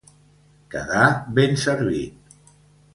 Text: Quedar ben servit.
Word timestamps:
Quedar 0.71 1.05
ben 1.39 1.55
servit. 1.67 2.45